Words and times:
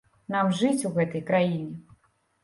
Нам 0.35 0.47
жыць 0.59 0.87
у 0.89 0.91
гэтай 0.95 1.21
краіне! 1.27 1.77